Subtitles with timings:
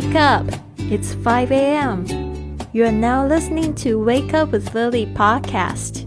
[0.00, 0.46] Wake up!
[0.90, 2.06] It's 5 a.m.
[2.72, 6.06] You are now listening to Wake Up with Lily podcast.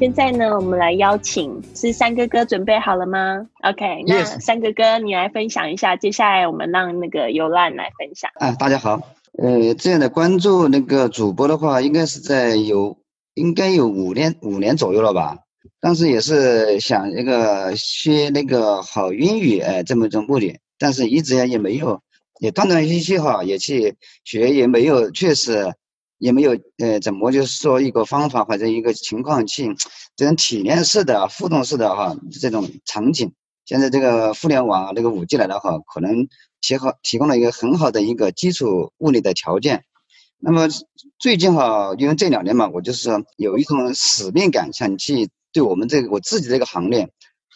[0.00, 8.28] 现在呢，我们来邀请是三哥哥，准备好了吗？OK，那 Yes 三哥哥你来分享一下，接下来我们让那个尤兰来分享。
[8.40, 9.00] 啊，大家好，
[9.38, 12.96] 呃，这样的关注那个主播的话，应该是在有
[13.34, 15.38] 应该有五年五年左右了吧。
[15.80, 22.00] 当时也是想那个学那个好英语，哎，这么一种目的，但是一直也没有，
[22.40, 25.74] 也断断续续哈，也去学，也没有，确实
[26.18, 29.74] 也没有，呃，怎么就是说一个方法或者一个情况去
[30.16, 33.32] 这种体验式的、互动式的哈这种场景。
[33.64, 36.28] 现在这个互联网啊，这个五 G 来了哈，可能
[36.60, 39.84] 提好提供了一个很好的一个基础物理的条件。
[40.38, 40.68] 那么
[41.18, 47.08] 最近哈，因为这两年嘛，我就是有一种使命感，想去对我们这个我自己这个行业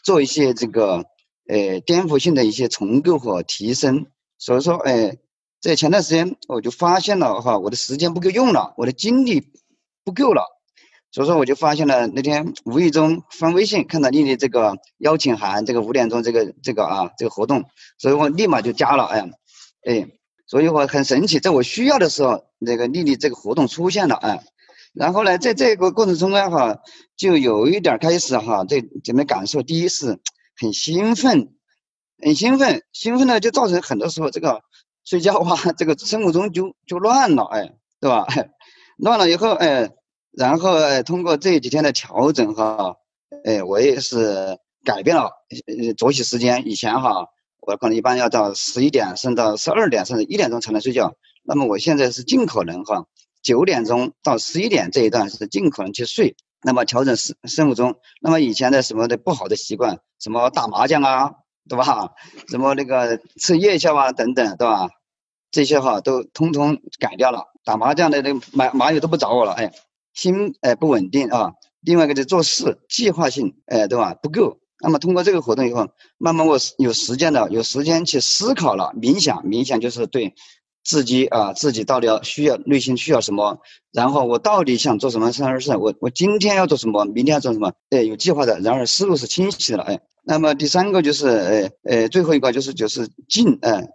[0.02, 1.04] 做一些这个
[1.48, 4.06] 呃颠覆性的一些重构和提升。
[4.38, 5.16] 所以说，哎，
[5.60, 9.52] 在前段时间我就发现了哈，我的时间不够用了，我的精力
[10.04, 10.44] 不够了。
[11.10, 17.64] 所以说，我就发现了那天无意中翻微信看到丽丽这个邀请函，这个五点钟这个这个啊这个活动，
[17.96, 19.04] 所以我立马就加了。
[19.06, 19.26] 哎呀，
[19.86, 20.06] 哎，
[20.46, 24.16] 所以我很神奇，在我需要的时候，那个丽丽这个活动出现了。
[24.16, 24.44] 哎，
[24.92, 26.78] 然后呢，在这个过程中呢，哈，
[27.16, 29.62] 就有一点开始哈，这怎么感受？
[29.62, 30.18] 第一是
[30.60, 31.54] 很兴奋，
[32.22, 34.60] 很兴奋，兴奋呢就造成很多时候这个
[35.04, 38.26] 睡觉啊，这个生物钟就就乱了，哎，对吧？
[38.98, 39.90] 乱了以后，哎。
[40.30, 42.94] 然后哎，通过这几天的调整哈，
[43.44, 45.32] 哎，我也是改变了
[45.96, 46.68] 作息时间。
[46.68, 47.26] 以前哈，
[47.62, 51.16] 我可能一般要到十一点，甚至到十二点，甚至一点钟才能睡觉。
[51.42, 53.06] 那么我现在是尽可能哈，
[53.42, 56.36] 九点钟到十一点这一段是尽可能去睡。
[56.62, 57.96] 那么调整生生物钟。
[58.20, 61.32] 那么以前的什么的不好的习惯，什么打麻将啊，
[61.68, 62.12] 对吧？
[62.48, 64.88] 什么那个吃夜宵啊等等，对吧？
[65.50, 67.44] 这些哈都通通改掉了。
[67.64, 69.72] 打麻将的那麻麻友都不找我了，哎。
[70.14, 80.34] 心哎不稳定啊，另外一个就做事计划性哎对吧不够，那么通过这个活动以后，慢慢我有时间了，有时间去思考了，冥想冥想就是对
[80.88, 83.58] 自己啊自己到底要需要内心需要什么，
[83.92, 93.86] 然后我到底想做什么事事，我我今天要做什么，明天要做什么，哎有计划的，然而思路是清晰的了哎，那么第三个就是哎哎最后一个就是就是静哎，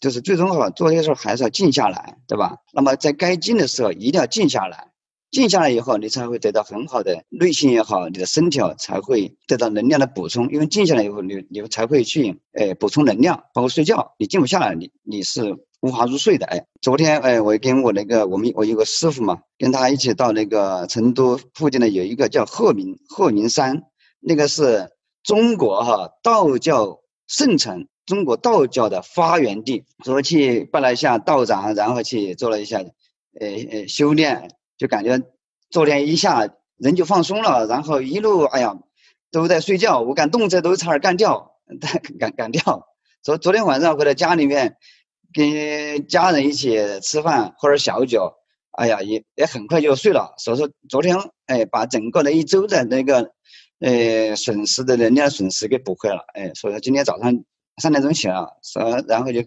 [0.00, 2.56] 就是最终哈做这些事还是要静下来对吧？
[2.72, 4.88] 那么在该静的时候一定要静下来。
[5.30, 10.48] 静下来以后，你才会得到很好的内心也好，你的身体才会得到能量的补充。
[10.50, 14.14] 因为静下来以后，你你才会去诶补充能量，包括睡觉。
[14.18, 16.46] 你静不下来，你你是无法入睡的。
[16.46, 23.82] 哎，昨天哎，我跟我那个我们我有个师傅嘛，跟他一起到那个成都附近的有一个叫鹤鸣鹤鸣山，
[24.20, 24.90] 那个是
[25.22, 29.84] 中国哈道教圣城，中国道教的发源地。
[30.04, 32.78] 说去拜了一下道长，然后去做了一下
[33.40, 34.50] 诶诶修炼。
[34.78, 35.20] 就感觉
[35.70, 38.76] 昨天一下人就放松了，然后一路哎呀
[39.32, 41.52] 都在睡觉，我干动车都差点干掉，
[42.18, 42.86] 干干掉。
[43.20, 44.76] 昨昨天晚上回到家里面，
[45.32, 48.34] 跟家人一起吃饭喝点小酒，
[48.72, 50.34] 哎呀也也很快就睡了。
[50.38, 51.16] 所以说昨天
[51.46, 53.32] 哎把整个的一周的那个
[53.80, 57.44] 呃损失的能量损失给补回了，哎，所以说今天早上
[57.76, 59.44] 三点钟起了，说然后就。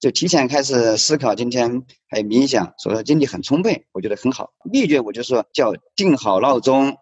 [0.00, 4.50] 就提前开始思考，今天还有冥想，所以说精力很充沛，我觉得很好。
[4.64, 6.96] 秘诀我就说叫定好闹钟，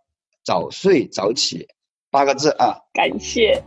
[0.45, 1.69] 早睡早起，
[2.11, 2.75] 八个字啊。
[2.93, 3.63] 感谢。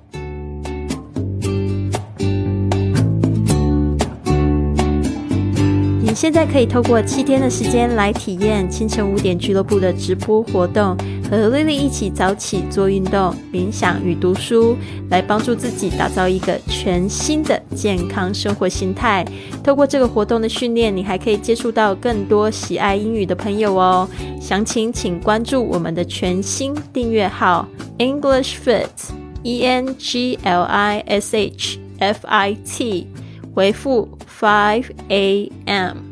[6.11, 10.93] 你现在可以透过七天的时间来体验清晨五点俱乐部的直播活动，
[11.29, 14.75] 和丽丽一起早起做运动、冥想与读书，
[15.09, 19.25] 来帮助自己打造一个全新的健康生活心态。
[19.63, 24.05] 透过这个活动的训练，你还可以接触到更多喜爱英语的朋友哦。
[24.41, 27.65] 详情请关注我们的全新订阅号
[27.99, 28.89] English Fit
[29.43, 33.07] E N G L I S H F I T。
[33.53, 36.10] 回复 five a.m.